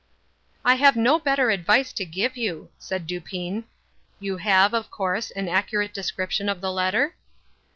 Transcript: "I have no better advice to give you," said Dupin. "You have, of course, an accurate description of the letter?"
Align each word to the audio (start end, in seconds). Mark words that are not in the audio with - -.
"I 0.65 0.73
have 0.81 0.95
no 0.95 1.19
better 1.19 1.51
advice 1.51 1.93
to 1.93 2.05
give 2.05 2.35
you," 2.35 2.71
said 2.79 3.05
Dupin. 3.05 3.65
"You 4.19 4.37
have, 4.37 4.73
of 4.73 4.89
course, 4.89 5.29
an 5.29 5.47
accurate 5.47 5.93
description 5.93 6.49
of 6.49 6.59
the 6.59 6.71
letter?" 6.71 7.13